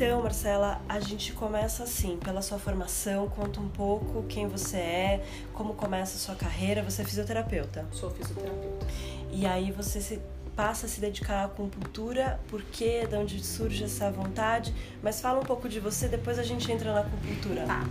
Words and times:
Então, 0.00 0.22
Marcela, 0.22 0.80
a 0.88 1.00
gente 1.00 1.32
começa 1.32 1.82
assim, 1.82 2.18
pela 2.18 2.40
sua 2.40 2.56
formação, 2.56 3.28
conta 3.28 3.58
um 3.58 3.68
pouco 3.68 4.22
quem 4.28 4.46
você 4.46 4.76
é, 4.76 5.26
como 5.52 5.74
começa 5.74 6.14
a 6.14 6.20
sua 6.20 6.36
carreira. 6.36 6.84
Você 6.84 7.02
é 7.02 7.04
fisioterapeuta? 7.04 7.84
Sou 7.90 8.08
fisioterapeuta. 8.08 8.86
E 9.32 9.44
aí 9.44 9.72
você 9.72 10.00
se 10.00 10.20
passa 10.54 10.86
a 10.86 10.88
se 10.88 11.00
dedicar 11.00 11.38
à 11.38 11.44
acupuntura, 11.46 12.38
por 12.46 12.62
quê, 12.62 13.08
de 13.08 13.16
onde 13.16 13.44
surge 13.44 13.82
essa 13.82 14.08
vontade, 14.08 14.72
mas 15.02 15.20
fala 15.20 15.40
um 15.40 15.44
pouco 15.44 15.68
de 15.68 15.80
você, 15.80 16.06
depois 16.06 16.38
a 16.38 16.44
gente 16.44 16.70
entra 16.70 16.94
na 16.94 17.00
acupuntura. 17.00 17.64
Tá, 17.66 17.84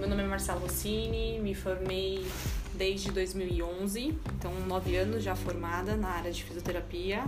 meu 0.00 0.08
nome 0.08 0.24
é 0.24 0.26
Marcela 0.26 0.58
Rossini, 0.58 1.38
me 1.38 1.54
formei 1.54 2.26
desde 2.74 3.12
2011, 3.12 4.18
então 4.36 4.52
nove 4.66 4.96
anos 4.96 5.22
já 5.22 5.36
formada 5.36 5.94
na 5.94 6.08
área 6.08 6.32
de 6.32 6.42
fisioterapia. 6.42 7.22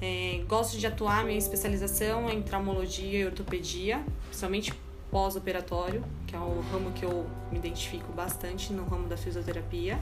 É, 0.00 0.42
gosto 0.46 0.78
de 0.78 0.86
atuar, 0.86 1.24
minha 1.24 1.38
especialização 1.38 2.28
é 2.28 2.34
em 2.34 2.42
traumologia 2.42 3.20
e 3.20 3.24
ortopedia, 3.24 4.04
principalmente 4.26 4.72
pós-operatório, 5.10 6.04
que 6.26 6.34
é 6.34 6.38
o 6.38 6.60
ramo 6.72 6.90
que 6.92 7.04
eu 7.04 7.26
me 7.52 7.58
identifico 7.58 8.12
bastante 8.12 8.72
no 8.72 8.84
ramo 8.84 9.08
da 9.08 9.16
fisioterapia. 9.16 9.98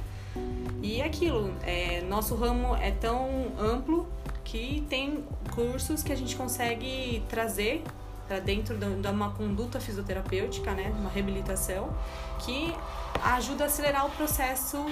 E 0.82 1.00
é 1.00 1.04
aquilo, 1.04 1.54
é, 1.62 2.00
nosso 2.02 2.34
ramo 2.34 2.74
é 2.76 2.90
tão 2.90 3.52
amplo 3.58 4.08
que 4.42 4.84
tem 4.88 5.22
cursos 5.54 6.02
que 6.02 6.12
a 6.12 6.16
gente 6.16 6.34
consegue 6.34 7.22
trazer 7.28 7.82
para 8.26 8.40
dentro 8.40 8.76
de 8.78 9.08
uma 9.08 9.30
conduta 9.32 9.78
fisioterapêutica, 9.78 10.72
né, 10.72 10.90
uma 10.98 11.10
reabilitação, 11.10 11.94
que 12.38 12.74
ajuda 13.22 13.64
a 13.64 13.66
acelerar 13.66 14.06
o 14.06 14.10
processo 14.10 14.86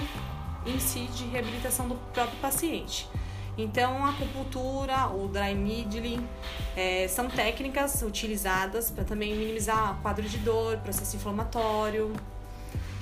em 0.65 0.79
si 0.79 1.07
de 1.15 1.25
reabilitação 1.25 1.87
do 1.87 1.95
próprio 2.13 2.37
paciente. 2.39 3.09
Então, 3.61 4.03
a 4.03 4.09
acupuntura, 4.09 5.07
o 5.07 5.27
dry 5.27 5.53
needling, 5.53 6.27
é, 6.75 7.07
são 7.07 7.29
técnicas 7.29 8.01
utilizadas 8.01 8.89
para 8.89 9.03
também 9.03 9.35
minimizar 9.35 9.99
quadro 10.01 10.27
de 10.27 10.39
dor, 10.39 10.77
processo 10.77 11.15
inflamatório 11.15 12.11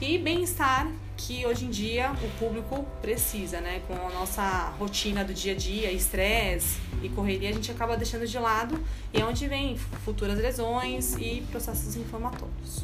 e 0.02 0.18
bem-estar 0.18 0.92
que 1.16 1.46
hoje 1.46 1.66
em 1.66 1.70
dia 1.70 2.12
o 2.12 2.40
público 2.40 2.86
precisa, 3.02 3.62
né? 3.62 3.82
Com 3.88 3.94
a 3.94 4.12
nossa 4.12 4.74
rotina 4.78 5.24
do 5.24 5.34
dia 5.34 5.54
a 5.54 5.56
dia, 5.56 5.92
estresse 5.92 6.78
e 7.02 7.08
correria, 7.08 7.50
a 7.50 7.54
gente 7.54 7.72
acaba 7.72 7.96
deixando 7.96 8.28
de 8.28 8.38
lado 8.38 8.82
e 9.14 9.22
é 9.22 9.26
onde 9.26 9.48
vem 9.48 9.78
futuras 9.78 10.38
lesões 10.38 11.16
e 11.18 11.42
processos 11.52 11.96
inflamatórios. 11.96 12.84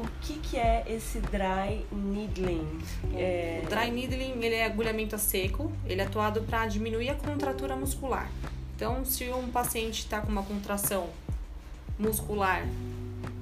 O 0.00 0.08
que, 0.22 0.38
que 0.38 0.56
é 0.56 0.82
esse 0.88 1.20
dry 1.20 1.84
needling? 1.92 2.66
É... 3.14 3.60
O 3.64 3.68
dry 3.68 3.90
needling 3.90 4.32
ele 4.42 4.54
é 4.54 4.64
agulhamento 4.64 5.14
a 5.14 5.18
seco, 5.18 5.70
ele 5.84 6.00
é 6.00 6.04
atuado 6.04 6.40
para 6.42 6.66
diminuir 6.66 7.10
a 7.10 7.14
contratura 7.14 7.76
muscular. 7.76 8.30
Então, 8.74 9.04
se 9.04 9.28
um 9.28 9.50
paciente 9.50 9.98
está 9.98 10.22
com 10.22 10.32
uma 10.32 10.42
contração 10.42 11.10
muscular 11.98 12.66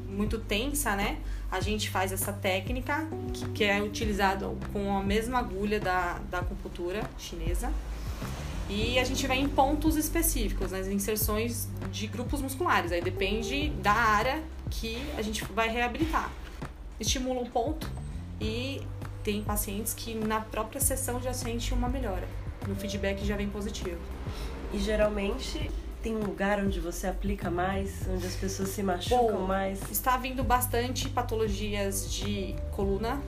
muito 0.09 0.37
tensa, 0.41 0.97
né? 0.97 1.21
A 1.49 1.61
gente 1.61 1.89
faz 1.91 2.11
essa 2.11 2.33
técnica 2.33 3.07
que, 3.33 3.49
que 3.51 3.65
é 3.65 3.81
utilizada 3.81 4.51
com 4.73 4.99
a 4.99 5.03
mesma 5.03 5.39
agulha 5.39 5.79
da, 5.79 6.19
da 6.29 6.41
acupuntura 6.41 7.09
chinesa. 7.17 7.73
E 8.69 8.99
a 8.99 9.05
gente 9.05 9.27
vai 9.29 9.39
em 9.39 9.49
pontos 9.49 9.95
específicos, 9.97 10.73
nas 10.73 10.89
inserções 10.89 11.69
de 11.93 12.09
grupos 12.09 12.43
musculares. 12.43 12.91
Aí 12.91 13.01
depende 13.01 13.71
da 13.81 13.93
área 13.93 14.43
que 14.71 14.99
a 15.17 15.23
gente 15.23 15.45
vai 15.45 15.69
reabilitar. 15.69 16.31
Estimula 17.01 17.41
um 17.41 17.47
ponto 17.47 17.89
e 18.41 18.83
tem 19.23 19.43
pacientes 19.43 19.95
que 19.95 20.15
na 20.15 20.41
própria 20.41 20.81
sessão 20.81 21.21
já 21.21 21.33
sente 21.33 21.75
uma 21.75 21.89
melhora. 21.89 22.27
No 22.67 22.75
feedback 22.75 23.25
já 23.25 23.37
vem 23.37 23.49
positivo. 23.49 24.01
E 24.73 24.79
geralmente 24.79 25.71
tem 26.03 26.17
um 26.17 26.21
lugar 26.21 26.61
onde 26.61 26.81
você 26.81 27.07
aplica 27.07 27.51
mais, 27.51 28.07
onde 28.09 28.27
as 28.27 28.35
pessoas 28.35 28.69
se 28.71 28.83
machucam 28.83 29.39
Bom, 29.39 29.47
mais? 29.47 29.81
Está 29.91 30.17
vindo 30.17 30.45
bastante 30.45 31.09
patologias 31.09 32.13
de 32.13 32.55
coluna, 32.73 33.21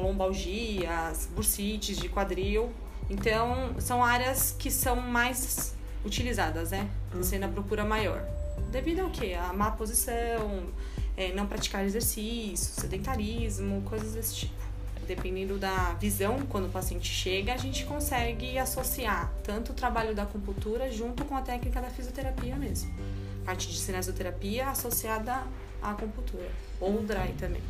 lombalgias, 0.00 1.28
bursites 1.34 1.96
de 1.96 2.08
quadril. 2.08 2.70
Então, 3.10 3.74
são 3.78 4.02
áreas 4.02 4.54
que 4.58 4.70
são 4.70 4.96
mais 4.96 5.74
utilizadas, 6.04 6.70
né? 6.70 6.88
Uhum. 7.14 7.22
Sendo 7.22 7.44
a 7.44 7.48
procura 7.48 7.84
maior. 7.84 8.24
Devido 8.70 9.00
ao 9.00 9.10
quê? 9.10 9.34
A 9.34 9.52
má 9.52 9.70
posição, 9.70 10.62
é, 11.16 11.32
não 11.32 11.46
praticar 11.46 11.84
exercício, 11.84 12.80
sedentarismo, 12.80 13.82
coisas 13.82 14.12
desse 14.12 14.34
tipo 14.36 14.64
dependendo 15.04 15.58
da 15.58 15.92
visão, 15.94 16.38
quando 16.48 16.66
o 16.66 16.70
paciente 16.70 17.08
chega, 17.08 17.52
a 17.52 17.56
gente 17.56 17.84
consegue 17.84 18.58
associar 18.58 19.32
tanto 19.42 19.72
o 19.72 19.74
trabalho 19.74 20.14
da 20.14 20.24
acupuntura 20.24 20.90
junto 20.90 21.24
com 21.24 21.36
a 21.36 21.42
técnica 21.42 21.80
da 21.80 21.88
fisioterapia 21.88 22.56
mesmo. 22.56 22.92
Parte 23.44 23.68
de 23.68 23.78
cinesioterapia 23.78 24.68
associada 24.68 25.42
à 25.82 25.90
acupuntura, 25.90 26.50
ou 26.80 27.02
dry 27.02 27.34
também. 27.38 27.62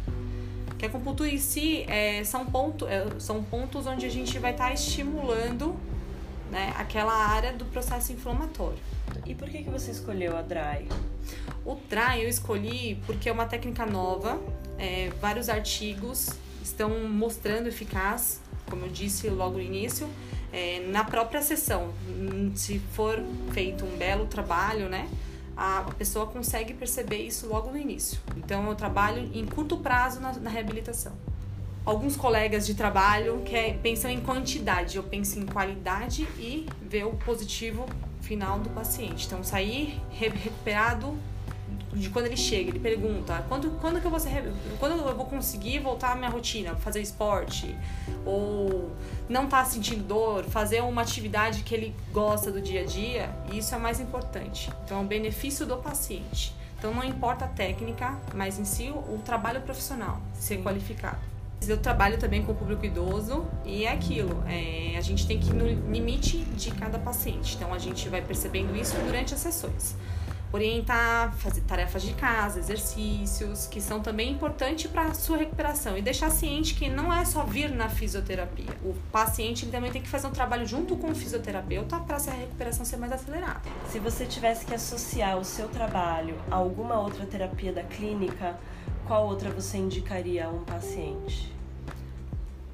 Que 0.79 0.87
a 0.87 0.89
acupuntura 0.89 1.29
em 1.29 1.39
si 1.39 1.85
é, 1.89 2.23
são, 2.25 2.47
ponto, 2.47 2.87
é, 2.87 3.07
são 3.19 3.43
pontos 3.43 3.87
onde 3.87 4.07
a 4.07 4.11
gente 4.11 4.39
vai 4.39 4.53
estar 4.53 4.69
tá 4.69 4.73
estimulando 4.73 5.77
né, 6.51 6.73
aquela 6.77 7.13
área 7.13 7.53
do 7.53 7.65
processo 7.67 8.13
inflamatório. 8.13 8.79
E 9.27 9.35
por 9.35 9.49
que, 9.49 9.65
que 9.65 9.71
você 9.71 9.91
escolheu 9.91 10.37
a 10.37 10.43
dry? 10.43 10.89
O 11.65 11.77
dry 11.89 12.23
eu 12.23 12.29
escolhi 12.29 13.01
porque 13.07 13.29
é 13.29 13.33
uma 13.33 13.47
técnica 13.47 13.87
nova, 13.87 14.39
é, 14.79 15.11
vários 15.21 15.49
artigos 15.49 16.31
estão 16.63 17.09
mostrando 17.09 17.69
eficaz, 17.69 18.41
como 18.69 18.85
eu 18.85 18.91
disse 18.91 19.29
logo 19.29 19.55
no 19.55 19.63
início, 19.63 20.09
é, 20.53 20.85
na 20.89 21.05
própria 21.05 21.41
sessão. 21.43 21.93
Se 22.55 22.79
for 22.79 23.23
feito 23.53 23.85
um 23.85 23.97
belo 23.97 24.27
trabalho, 24.27 24.89
né? 24.89 25.09
A 25.57 25.83
pessoa 25.97 26.27
consegue 26.27 26.75
perceber 26.75 27.19
isso 27.19 27.47
logo 27.47 27.71
no 27.71 27.79
início. 27.79 28.19
Então, 28.37 28.69
eu 28.69 28.75
trabalho 28.75 29.31
em 29.33 29.47
curto 29.47 29.77
prazo 29.77 30.21
na, 30.21 30.33
na 30.33 30.51
reabilitação. 30.51 31.13
Alguns 31.85 32.17
colegas 32.17 32.67
de 32.67 32.75
trabalho 32.75 33.43
que 33.45 33.55
é, 33.55 33.75
pensam 33.75 34.11
em 34.11 34.21
quantidade, 34.21 34.97
eu 34.97 35.03
penso 35.03 35.39
em 35.39 35.47
qualidade 35.47 36.27
e 36.39 36.67
ver 36.83 37.05
o 37.05 37.13
positivo 37.13 37.87
final 38.21 38.59
do 38.59 38.71
paciente. 38.71 39.27
Então, 39.27 39.45
sair 39.45 40.01
recuperado 40.11 41.17
de 41.95 42.11
quando 42.11 42.27
ele 42.27 42.37
chega, 42.37 42.71
ele 42.71 42.79
pergunta 42.79 43.45
quando, 43.49 43.71
quando 43.81 44.01
que 44.01 44.07
eu 44.07 44.11
vou 44.11 44.19
ser, 44.19 44.53
quando 44.79 44.99
eu 44.99 45.17
vou 45.17 45.27
conseguir 45.27 45.79
voltar 45.79 46.13
à 46.13 46.15
minha 46.15 46.29
rotina, 46.31 46.75
fazer 46.77 47.01
esporte 47.01 47.77
ou 48.25 48.91
não 49.29 49.47
tá 49.47 49.65
sentindo 49.65 50.03
dor, 50.03 50.45
fazer 50.45 50.83
uma 50.83 51.03
atividade 51.03 51.63
que 51.63 51.75
ele 51.75 51.95
gosta 52.13 52.51
do 52.51 52.61
dia 52.61 52.83
a 52.83 52.85
dia, 52.85 53.31
isso 53.53 53.75
é 53.75 53.79
mais 53.79 54.01
importante. 54.01 54.71
Então, 54.85 54.99
é 54.99 55.03
o 55.03 55.05
benefício 55.05 55.65
do 55.65 55.77
paciente. 55.77 56.55
Então, 56.79 56.93
não 56.93 57.05
importa 57.05 57.45
a 57.45 57.49
técnica, 57.49 58.19
mas 58.35 58.59
em 58.59 58.65
si 58.65 58.91
o, 58.91 59.15
o 59.15 59.21
trabalho 59.25 59.61
profissional, 59.63 60.21
ser 60.35 60.63
qualificado. 60.63 61.19
Eu 61.67 61.79
trabalho 61.79 62.19
também 62.19 62.43
com 62.43 62.53
o 62.53 62.55
público 62.55 62.85
idoso 62.85 63.47
e 63.65 63.85
é 63.85 63.93
aquilo, 63.93 64.43
é, 64.47 64.99
a 64.99 65.01
gente 65.01 65.27
tem 65.27 65.39
que 65.39 65.49
ir 65.49 65.55
no 65.55 65.67
limite 65.91 66.39
de 66.39 66.71
cada 66.73 66.99
paciente. 66.99 67.55
Então, 67.57 67.73
a 67.73 67.79
gente 67.79 68.09
vai 68.09 68.21
percebendo 68.21 68.77
isso 68.77 68.95
durante 69.07 69.33
as 69.33 69.41
sessões 69.41 69.97
orientar, 70.55 71.35
fazer 71.37 71.63
tarefas 71.63 72.03
de 72.03 72.15
casa, 72.15 72.59
exercícios, 72.59 73.67
que 73.67 73.81
são 73.81 74.01
também 74.01 74.31
importantes 74.31 74.91
para 74.91 75.03
a 75.03 75.15
sua 75.15 75.37
recuperação. 75.37 75.99
E 75.99 76.03
deixar 76.03 76.31
ciente 76.31 76.75
que 76.75 76.89
não 76.89 77.13
é 77.13 77.25
só 77.25 77.45
vir 77.45 77.71
na 77.71 77.89
fisioterapia. 77.89 78.71
O 78.85 78.95
paciente 79.11 79.67
também 79.67 79.91
tem 79.91 80.01
que 80.01 80.09
fazer 80.09 80.27
um 80.27 80.33
trabalho 80.33 80.67
junto 80.67 80.97
com 80.97 81.11
o 81.11 81.15
fisioterapeuta 81.15 81.99
para 81.99 82.17
essa 82.17 82.31
recuperação 82.31 82.85
ser 82.85 82.97
mais 82.97 83.13
acelerada. 83.13 83.63
Se 83.91 83.99
você 83.99 84.27
tivesse 84.27 84.65
que 84.65 84.75
associar 84.75 85.39
o 85.39 85.45
seu 85.45 85.69
trabalho 85.69 86.37
a 86.51 86.57
alguma 86.57 86.99
outra 87.01 87.27
terapia 87.27 87.73
da 87.73 87.83
clínica, 87.83 88.57
qual 89.07 89.27
outra 89.27 89.51
você 89.51 89.77
indicaria 89.77 90.47
a 90.47 90.51
um 90.51 90.65
paciente? 90.65 91.53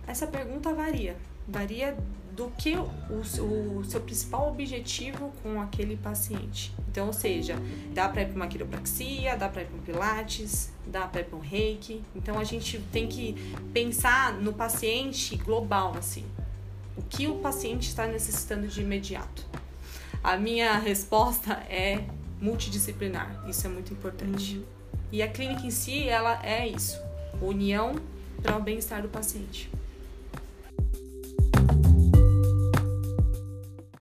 Essa 0.06 0.26
pergunta 0.26 0.74
varia. 0.74 1.16
Varia 1.48 1.96
do 2.32 2.50
que 2.56 2.76
o, 2.76 2.90
o, 3.10 3.84
seu 3.84 4.00
principal 4.00 4.48
objetivo 4.48 5.32
com 5.42 5.60
aquele 5.60 5.96
paciente. 5.96 6.72
Então, 6.88 7.08
ou 7.08 7.12
seja, 7.12 7.56
dá 7.92 8.08
para 8.08 8.22
ir 8.22 8.26
para 8.26 8.36
uma 8.36 8.46
quiropraxia, 8.46 9.36
dá 9.36 9.48
para 9.48 9.62
ir 9.62 9.66
para 9.66 9.76
um 9.76 9.80
pilates, 9.80 10.72
dá 10.86 11.06
para 11.06 11.20
ir 11.20 11.24
para 11.24 11.36
um 11.36 11.40
reiki. 11.40 12.02
Então, 12.14 12.38
a 12.38 12.44
gente 12.44 12.78
tem 12.92 13.06
que 13.06 13.34
pensar 13.72 14.34
no 14.34 14.52
paciente 14.52 15.36
global, 15.36 15.94
assim. 15.96 16.24
O 16.96 17.02
que 17.02 17.26
o 17.26 17.36
paciente 17.36 17.88
está 17.88 18.06
necessitando 18.06 18.66
de 18.66 18.80
imediato. 18.80 19.44
A 20.22 20.36
minha 20.36 20.76
resposta 20.78 21.54
é 21.68 22.04
multidisciplinar. 22.40 23.44
Isso 23.48 23.66
é 23.66 23.70
muito 23.70 23.92
importante. 23.92 24.58
Uhum. 24.58 24.64
E 25.12 25.22
a 25.22 25.28
clínica 25.28 25.66
em 25.66 25.70
si, 25.70 26.08
ela 26.08 26.44
é 26.44 26.66
isso. 26.66 26.98
União 27.40 27.94
para 28.42 28.56
o 28.56 28.60
bem-estar 28.60 29.02
do 29.02 29.08
paciente. 29.08 29.70